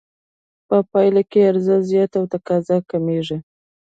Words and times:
په 0.67 0.77
پایله 0.91 1.21
کې 1.31 1.39
عرضه 1.49 1.75
زیاته 1.89 2.15
او 2.19 2.25
تقاضا 2.33 2.77
کمېږي 2.91 3.37